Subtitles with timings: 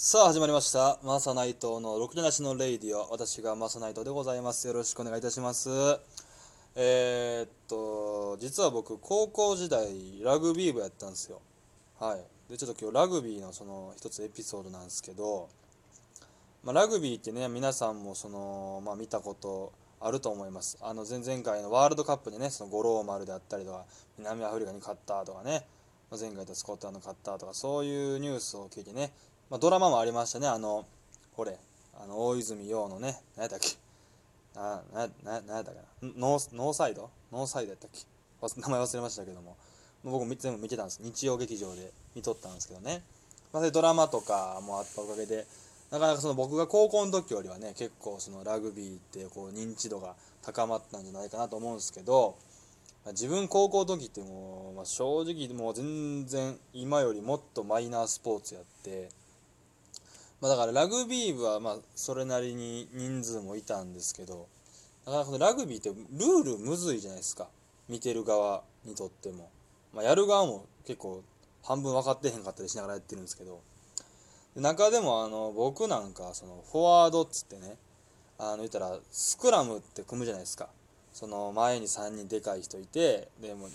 [0.00, 1.00] さあ始まりました。
[1.02, 3.10] マサナイトのろくでなしのレイディオ。
[3.10, 4.68] 私がマサナイトでございます。
[4.68, 5.70] よろしくお願いいたします。
[6.76, 9.88] えー、っと実は僕高校時代
[10.22, 11.40] ラグビー部やったんですよ。
[11.98, 12.22] はい。
[12.48, 15.48] でちょっと今日ラグビーのその一つエピソードなんですけど、
[16.62, 20.78] まあ、ラグビーってね皆さんもその、まあ、見たことあると思います。
[20.80, 23.84] あの前々回のワールドカップでねその五郎丸であったりとか
[24.16, 25.64] 南アフリカに勝ったとかね
[26.12, 29.10] 前回とスコットランド勝ったとかそういうニュースを聞いてね
[29.50, 30.48] まあ、ドラマもありましたね。
[30.48, 30.86] あの
[31.36, 31.58] これ。
[32.00, 33.20] あの大泉洋のね。
[33.36, 33.76] 何やったっけ。
[34.56, 36.08] あなな何やったかな。
[36.16, 37.10] ノーノーサイド？
[37.32, 38.00] ノーサイドやったっけ。
[38.60, 39.56] 名前忘れましたけども。
[40.04, 41.00] 僕も全部見てたんです。
[41.02, 41.92] 日曜劇場で。
[42.14, 43.02] 見とったんですけどね、
[43.52, 45.46] まあ、ドラマとかもあったおかげで
[45.92, 52.36] なかなかその僕が高校の時よりはね結構そのラグビーってこう認知度が高まったんじゃないかなと思うんですけど
[53.08, 59.10] 自分高校の時ってもう、まあ、正直もう全然今よりもっとマイナースポーツやって
[60.40, 64.46] まあ、だからラグビー部はまあそれなりに人数もいたんですけど
[65.04, 67.48] だからこのラグビーってルールむずいじゃないですか。
[67.88, 69.50] 見てる側にとっても、
[69.94, 71.24] まあ、やる側も結構
[71.62, 73.60] 半分分かってへんかったりしながらやってるんですけど。
[74.56, 77.76] 中でもあの僕なんかそのフォワードっつってね
[78.38, 80.68] あの言ったらスクラムって組むじゃないですか。
[81.12, 83.68] その前に3人でかい人いてでも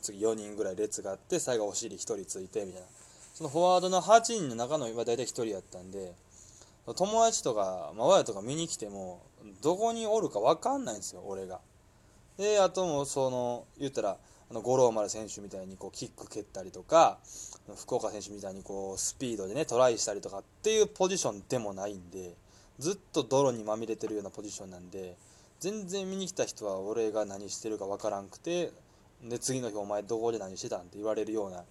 [0.00, 2.88] 次4人ぐらい列があって最後お尻1人ついてみたいな。
[3.32, 6.12] そのフォワードの8人の中の今大体1人やったんで
[6.96, 9.22] 友達とか、まあ、親とか見に来ても
[9.62, 11.60] どこにおるか分かんないんですよ俺が。
[12.36, 14.16] であともその言ったら
[14.50, 17.18] あの五郎丸選手みたいにこうキック蹴ったりとか
[17.76, 22.34] 福岡選手みたいにこうスピードでねトライしたりとかっていうポジションでもないんで
[22.78, 25.16] ずっと泥にまみれてるようなポジションなんで
[25.60, 28.72] 全然見に来た人は俺が何してるか分からんくて
[29.22, 31.62] で次の日お前どこで何してたんって言われるような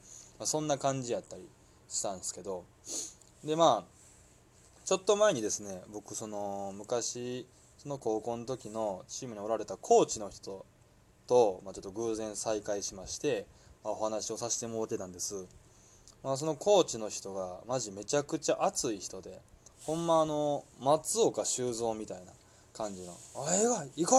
[0.42, 1.48] まあ、そんな感じやったり
[1.88, 2.64] したんですけど
[3.44, 7.46] でまあちょっと前にですね僕その昔
[7.78, 10.66] その高校の時のチームにおられたコーチの人
[11.28, 13.46] と、まあ、ちょっと偶然再会しまして、
[13.84, 15.46] まあ、お話をさせてもらってたんです、
[16.24, 19.40] まあ、そのコーチの人がマジめちゃくちゃ熱い人で
[19.84, 22.32] ほんまあの松岡修造みたいな
[22.74, 24.18] 感じの「おい行こ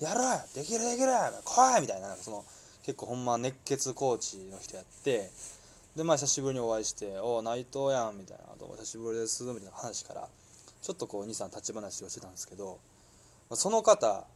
[0.00, 1.12] いやろうできるできる
[1.44, 2.44] 来い!」みたいなその
[2.84, 5.30] 結構ほんま熱血コーチの人やって
[5.96, 10.28] でまあ久しぶりにお会いして「おお内藤やん」みたいな「どうも久しぶりです」みたいな話から
[10.82, 12.78] ちょっとこう23立ち話をしてたんですけど
[13.52, 14.26] その方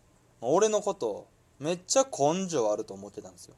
[0.41, 1.27] 俺のこと
[1.59, 3.55] めっちゃ根性あると思ってたんですよ。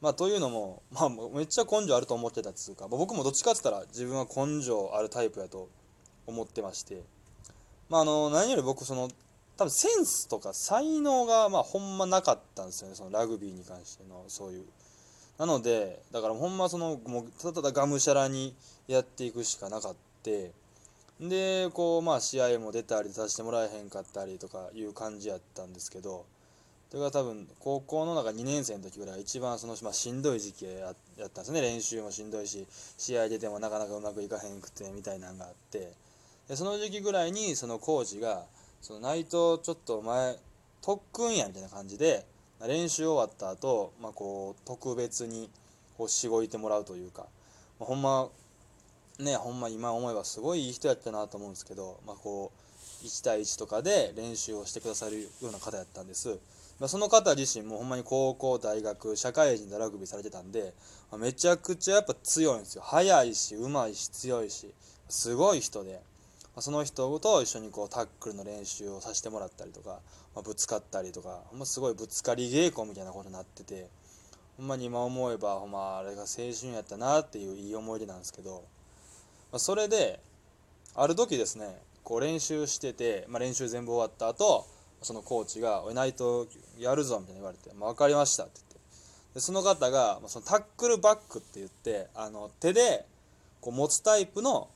[0.00, 5.68] まあというのも、まあ、めっちゃ根性あると思ってたっつうか、ま、僕もどっちかって言ったら自分は根性あるタイプやと
[6.26, 7.04] 思ってまして
[7.88, 9.08] まああの何より僕その
[9.62, 14.64] 多分センスとか才能がまあほんまなかったんですよねそのラグビーに関してのそういう。
[15.38, 18.54] なのでだからほんまそのもうただただがむしゃらに
[18.86, 20.52] やっていくしかなかって。
[21.20, 26.26] でこうまあ試合も出たりさせてもらえへんかったりとかいう感じやったんですけど。
[26.90, 31.62] それが多分高校の中2年生の時ぐらい一番その、まあ、しんどい時期やったんですね。
[31.62, 32.66] 練習もしんどいし
[32.98, 35.92] 試合出てもなかなかうまくいかへんくてみたいなのがあって。
[36.48, 38.44] でその時期ぐらいにそのコーチが
[38.82, 40.36] その内藤ちょっとお前
[40.82, 42.26] 特訓やみたいな感じで
[42.66, 45.48] 練習終わった後、まあこう特別に
[45.96, 47.26] こうしごいてもらうというか、
[47.78, 48.28] まあ、ほんま
[49.20, 52.50] ねほんま今思えばすごいいい人やったなと思うんですけど、まあ、こ
[53.02, 56.38] う1対1とかで練習をしてくださるような方やったんです、
[56.80, 60.74] まあ、その方自身もほんまに高校大学社会人でラグビーされてたんで、
[61.10, 64.72] まあ、めちゃくちゃやっぱ強いんですよ速いしうまいし強いし
[65.08, 66.00] すごい人で。
[66.58, 70.00] その人と一緒にこうタックルの練習をさせてもらったりとか、
[70.34, 73.88] まあ、ぶつかったりとかほんますごいぶつかり稽古みたいなことになってて
[74.58, 78.64] ほんまに今思えばほんまあれが青春やったなっていういい思い出なんですけど、
[79.50, 80.20] まあ、それで
[80.94, 84.66] ある時ですねこう練習してて、まあ、練習全部終わった後
[85.00, 86.46] そのコーチが「おいナイト
[86.78, 88.72] やるぞ」みたいに言われて「まあ、分かりました」って言って。
[89.34, 93.06] でその方がそのタックルバックって言ってあの手で
[93.62, 94.68] こう持つタイプの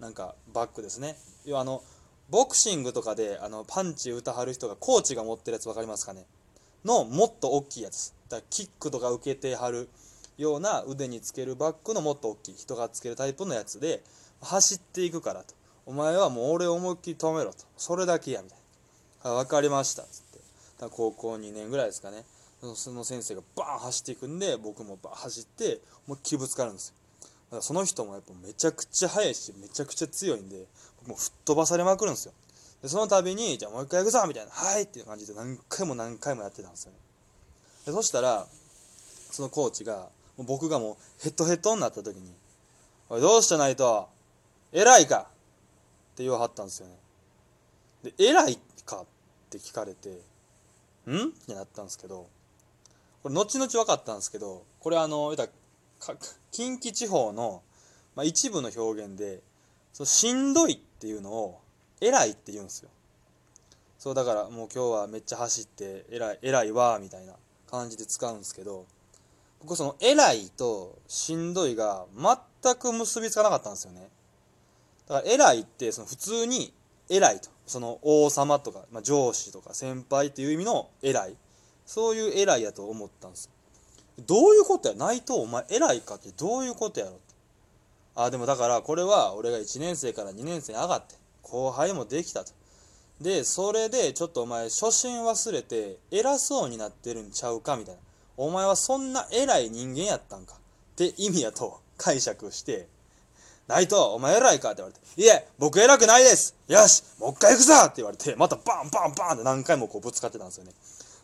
[0.00, 1.16] なんかバックですね。
[1.44, 1.82] 要はあの
[2.30, 6.24] ボクシングとかであのパンチ打たはる人がコーチが持ってるやつ分かりますかね。
[6.84, 8.14] のもっと大きいやつ。
[8.28, 9.88] だからキックとか受けてはる
[10.38, 14.02] ような腕につけるバッグのもっと大きい人がつけるタイプのやつで
[14.40, 15.54] 走っていくからと。
[15.86, 17.58] お前はもう俺を思いっきり止めろと。
[17.76, 18.58] それだけやみたい
[19.24, 19.34] な。
[19.34, 20.02] 分かりました。
[20.02, 20.40] っつって。
[20.90, 22.24] 高校2年ぐらいですかね。
[22.74, 26.94] その先生がバーン走っていくんで僕もバーン走って思いっきりぶつかるんですよ。
[27.56, 30.66] らその人もやっぱめちゃくちゃ速いしめちゃくちゃ強いんで
[31.06, 32.32] もう吹っ飛ばされまくるんですよ。
[32.82, 36.98] でその度にじゃあもう一回行くぞみたいな「はい」っていう感じで何回も何回もやってたんですよね。
[37.86, 38.46] でそしたら
[39.30, 42.32] そのコーチがもう僕がもうヘッドヘッドになった時に
[43.10, 44.08] 「おいどうしたないと
[44.72, 45.24] 偉いかっ
[46.16, 46.98] て言わはったんですよね。
[48.02, 49.06] で偉いかっ
[49.50, 50.08] て聞かれて
[51.06, 51.28] ん？
[51.28, 52.28] ってなったんですけど
[53.22, 55.52] これ後々分かったんですけどこれあの言った
[56.50, 57.62] 近畿地方の、
[58.14, 59.40] まあ、一部の表現で
[59.92, 61.60] そのしんどいっていうのを
[62.00, 62.90] 偉いって言うんですよ。
[63.98, 67.34] そうだからもう今日はめっちゃ走って偉い偉いわみたいな
[67.70, 68.86] 感じで使うんですけど
[69.60, 72.06] 僕その偉いとしんどいが
[72.62, 74.08] 全く結びつかなかったんですよね。
[75.06, 76.72] だから偉いってその普通に
[77.08, 77.50] 偉いと。
[77.66, 81.36] その王様とか、まあ、上司とか先輩っていう意味の偉い。
[81.86, 83.50] そういう偉いやと思ったんです
[84.18, 87.20] どういうことや内藤お前偉いかってどういうことやろって。
[88.16, 92.52] あでもだからこれは俺が1年生から2年生に上がって後輩もできたと。
[93.20, 98.00] でそれでちょっとお前初心忘れて偉そうになってるんちゃうかみたいな。
[98.36, 100.58] お前はそんな偉い人間やったんかっ
[100.96, 102.88] て意味やと解釈して。
[103.68, 105.22] 内藤お前偉いかって言われて。
[105.22, 106.56] いえ僕偉くないです。
[106.66, 110.72] よしもう一回行くぞって言われてまたバンバンバンって何回もこうぶつかってたんですよね。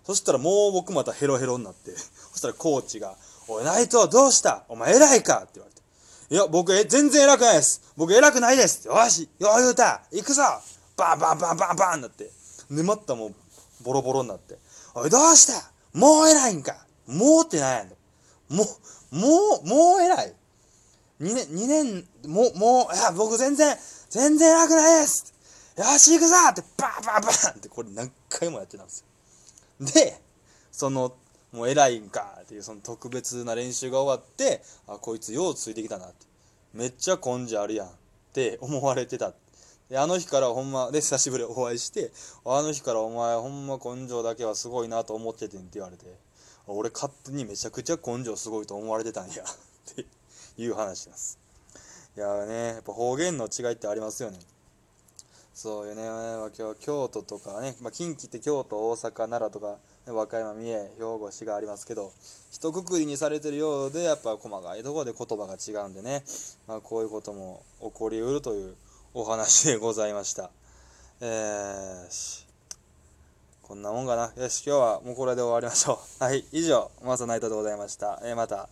[0.07, 1.91] そしたらもう僕またヘロヘロになって
[2.33, 3.17] そしたらコーチが
[3.49, 4.65] 「おい内藤どうした？
[4.69, 5.83] お前偉いか?」って言われて
[6.31, 7.81] 「いや僕え全然偉くないです。
[7.97, 10.03] 僕偉くないです」よしよう言うた。
[10.13, 10.43] 行くぞ。
[10.97, 12.31] バンバンバンバンバンなって。
[12.71, 13.35] でまたもう
[13.83, 14.59] ボロボロになって
[14.95, 15.71] 「おいどうした？
[15.93, 16.87] もう偉いんか？
[17.07, 17.97] もうってなんやね
[18.51, 18.55] ん。
[18.57, 18.65] も
[19.13, 20.35] うもうもう偉い。
[21.21, 23.77] 2年2年もうもういや僕全然
[24.11, 25.33] 全然偉くないです。
[25.77, 26.35] よし行くぞ！
[26.51, 29.07] ってバンバンバンってこれ何回もやってたんですよ。
[29.95, 30.21] で
[30.73, 31.17] その
[31.53, 36.27] もう偉いんかっていうその特別な練習が終わってあこいつようついてきたなって。
[36.77, 37.91] めっちゃ根性あるやんっ
[38.35, 39.33] て思われてた。
[39.89, 42.11] であの日からほんまで久しぶりお会いして
[42.45, 46.05] あの日からお前ほんま根性だけはすごいなと思っててんって言われて
[46.67, 50.05] 俺勝手にめちゃくちゃ根性すごいと思われてたんやって
[50.59, 51.39] いう話です。
[52.17, 54.39] いやねやっぱ方言の違いってありますよね。
[55.59, 62.13] そうよね、今日京都とかね、まあ、近畿って京都大阪奈良とか、ね、和歌山三重兵庫市がありますけど
[62.51, 66.23] 一括りにされてるようでやっぱ細かいところで言葉が違うんでね、
[66.69, 68.75] まあ、こういうことも起こりうるという
[69.15, 70.51] お話でございました
[71.23, 72.47] えー、
[73.63, 74.35] こんなもんかな。
[74.37, 75.99] よし、今日はもうこれで終わりましょう。
[76.23, 78.21] はい、以上、マサナイトでございました。
[78.23, 78.69] えー、また、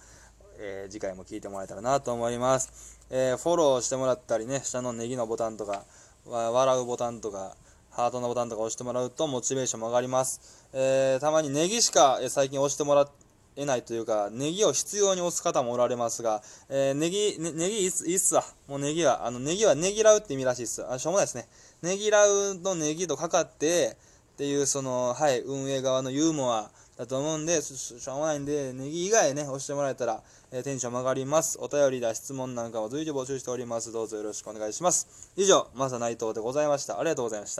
[0.58, 2.98] えー、次回も聞いてもらえたらなと思います。
[3.08, 5.84] えー、フォローしてもらったりね、下のネギのボタンとか、
[6.26, 7.56] 笑うボタンとか、
[7.90, 10.68] ハートのボタンとか押してもらうとモチベーションも上がります。
[10.72, 13.08] えー、たまにネギしか最近押してもら
[13.56, 18.44] えないというか、ネギを必要に押す方もおられますが、えー、ネギ、ね、ネギいいっすいいっすわ。
[18.66, 20.84] もうネギは、あの、ネギはネギらうって意味らしいっす。
[20.90, 21.46] あ、しょうもないですね。
[21.82, 23.96] ネギらうのネギとかかって、
[24.34, 31.56] っていうその、はい、運営側のユーモアだと思うんで、しょうがないんで、ネギ以外ね、押してもらえたら、えー、テンション上がります。
[31.60, 33.92] お便りだ質問なんかも随時募集しております。
[33.92, 35.30] どうぞよろしくお願いします。
[35.36, 36.98] 以上、マサ内藤でございました。
[36.98, 37.52] ありがとうございました。